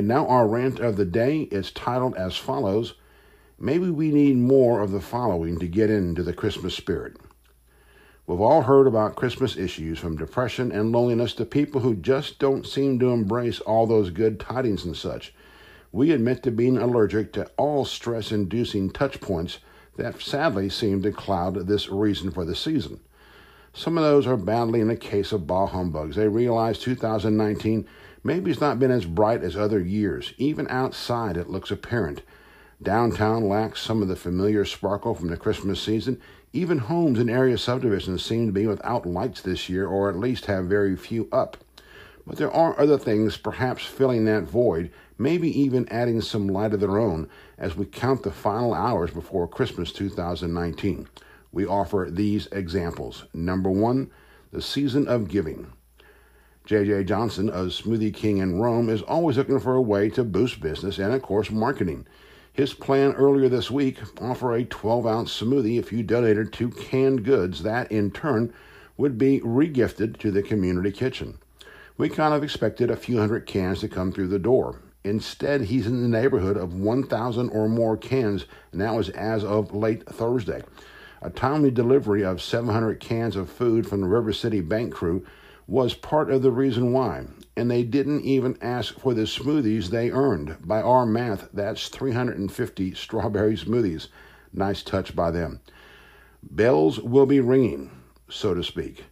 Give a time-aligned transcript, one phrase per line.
[0.00, 2.94] rant of the day is titled as follows
[3.60, 7.16] Maybe we need more of the following to get into the Christmas spirit.
[8.24, 12.66] We've all heard about Christmas issues from depression and loneliness to people who just don't
[12.66, 15.34] seem to embrace all those good tidings and such.
[15.90, 19.58] We admit to being allergic to all stress inducing touch points
[19.96, 23.00] that sadly seem to cloud this reason for the season.
[23.72, 26.14] Some of those are badly in a case of bah humbugs.
[26.14, 27.88] They realize 2019
[28.22, 30.34] maybe it's not been as bright as other years.
[30.38, 32.22] Even outside, it looks apparent.
[32.82, 36.20] Downtown lacks some of the familiar sparkle from the Christmas season,
[36.52, 40.46] even homes in area subdivisions seem to be without lights this year, or at least
[40.46, 41.56] have very few up.
[42.26, 46.80] But there are other things perhaps filling that void, maybe even adding some light of
[46.80, 51.08] their own as we count the final hours before Christmas 2019.
[51.52, 53.24] We offer these examples.
[53.32, 54.10] Number one,
[54.52, 55.72] the season of giving.
[56.68, 57.04] J.J.
[57.04, 60.98] Johnson of Smoothie King in Rome is always looking for a way to boost business
[60.98, 62.06] and, of course, marketing.
[62.52, 67.24] His plan earlier this week offer a 12 ounce smoothie if you donated two canned
[67.24, 68.52] goods that in turn
[68.98, 71.38] would be regifted to the community kitchen.
[71.96, 74.82] We kind of expected a few hundred cans to come through the door.
[75.04, 79.74] Instead, he's in the neighborhood of 1,000 or more cans, and that was as of
[79.74, 80.62] late Thursday.
[81.22, 85.24] A timely delivery of 700 cans of food from the River City Bank crew
[85.68, 87.26] was part of the reason why.
[87.54, 90.56] And they didn't even ask for the smoothies they earned.
[90.66, 94.08] By our math, that's 350 strawberry smoothies.
[94.52, 95.60] Nice touch by them.
[96.42, 97.90] Bells will be ringing,
[98.30, 99.04] so to speak.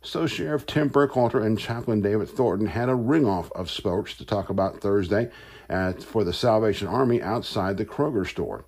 [0.00, 4.24] So Sheriff Tim Burkhalter and Chaplain David Thornton had a ring off of spokes to
[4.24, 5.30] talk about Thursday
[5.68, 8.64] at, for the Salvation Army outside the Kroger store.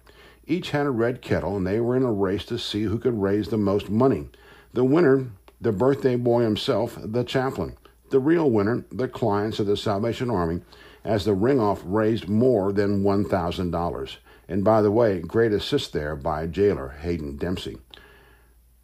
[0.46, 3.22] Each had a red kettle, and they were in a race to see who could
[3.22, 4.28] raise the most money.
[4.72, 7.76] The winner the birthday boy himself, the chaplain.
[8.10, 10.62] The real winner, the clients of the Salvation Army,
[11.04, 14.16] as the ring off raised more than $1,000.
[14.48, 17.78] And by the way, great assist there by jailer Hayden Dempsey.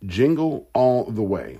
[0.04, 1.58] Jingle All the Way.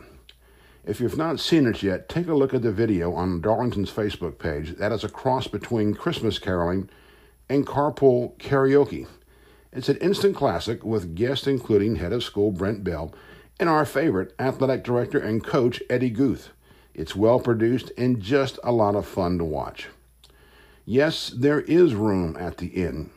[0.85, 4.39] If you've not seen it yet, take a look at the video on Darlington's Facebook
[4.39, 4.77] page.
[4.77, 6.89] That is a cross between Christmas caroling
[7.49, 9.09] and carpool karaoke.
[9.73, 13.13] It's an instant classic with guests including head of school Brent Bell
[13.59, 16.51] and our favorite athletic director and coach, Eddie Guth.
[16.95, 19.89] It's well produced and just a lot of fun to watch.
[20.85, 23.11] Yes, there is room at the inn.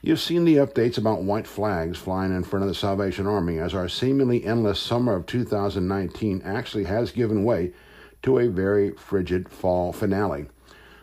[0.00, 3.74] You've seen the updates about white flags flying in front of the Salvation Army as
[3.74, 7.72] our seemingly endless summer of 2019 actually has given way
[8.22, 10.46] to a very frigid fall finale.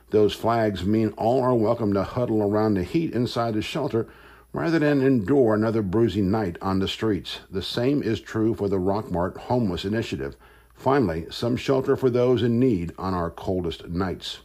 [0.09, 4.07] Those flags mean all are welcome to huddle around the heat inside the shelter
[4.51, 7.39] rather than endure another bruising night on the streets.
[7.51, 10.35] The same is true for the Rockmart Homeless Initiative.
[10.73, 14.39] Finally, some shelter for those in need on our coldest nights.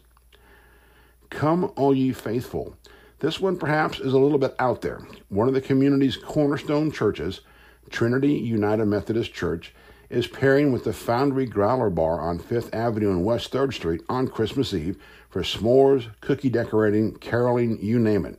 [1.31, 2.77] Come, all ye faithful.
[3.21, 5.01] This one perhaps is a little bit out there.
[5.29, 7.41] One of the community's cornerstone churches,
[7.89, 9.73] Trinity United Methodist Church,
[10.11, 14.29] is pairing with the Foundry Growler Bar on Fifth Avenue and West 3rd Street on
[14.29, 14.97] Christmas Eve
[15.31, 18.39] for s'mores, cookie decorating, caroling, you name it.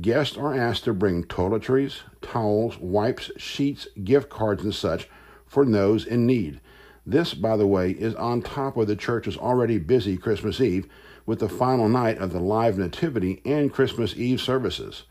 [0.00, 5.06] Guests are asked to bring toiletries, towels, wipes, sheets, gift cards, and such
[5.46, 6.60] for those in need.
[7.04, 10.88] This, by the way, is on top of the church's already busy Christmas Eve
[11.26, 15.02] with the final night of the live nativity and Christmas Eve services.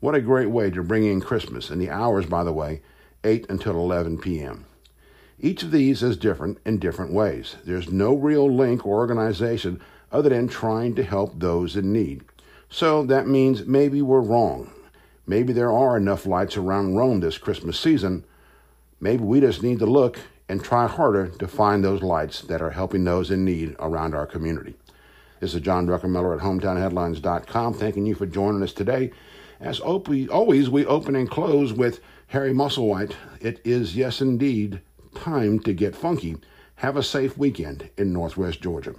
[0.00, 2.82] What a great way to bring in Christmas, and the hours, by the way,
[3.22, 4.66] 8 until 11 p.m.
[5.38, 7.54] Each of these is different in different ways.
[7.64, 9.80] There's no real link or organization
[10.10, 12.24] other than trying to help those in need.
[12.74, 14.68] So that means maybe we're wrong.
[15.28, 18.24] Maybe there are enough lights around Rome this Christmas season.
[18.98, 20.18] Maybe we just need to look
[20.48, 24.26] and try harder to find those lights that are helping those in need around our
[24.26, 24.74] community.
[25.38, 29.12] This is John Druckenmiller at HometownHeadlines.com, thanking you for joining us today.
[29.60, 33.14] As always, we open and close with Harry Musselwhite.
[33.40, 34.80] It is, yes, indeed,
[35.14, 36.38] time to get funky.
[36.74, 38.96] Have a safe weekend in Northwest Georgia.